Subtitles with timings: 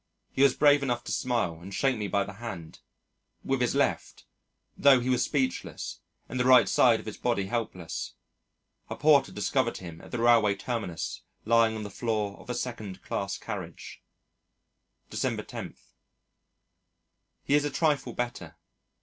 [0.31, 2.79] He was brave enough to smile and shake me by the hand
[3.43, 4.25] with his left,
[4.75, 8.15] though he was speechless and the right side of his body helpless.
[8.89, 13.03] A porter discovered him at the railway terminus lying on the floor of a second
[13.03, 14.01] class carriage.
[15.11, 15.75] December 10.
[17.43, 18.57] He is a trifle better.